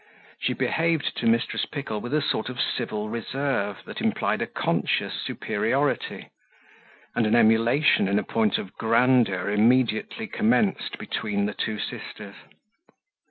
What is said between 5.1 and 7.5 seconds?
superiority; and an